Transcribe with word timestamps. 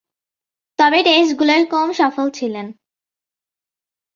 তবে, 0.79 0.99
টেস্টগুলোয় 1.03 1.63
কম 1.65 1.87
সফল 1.91 2.27
ছিলেন। 2.29 2.67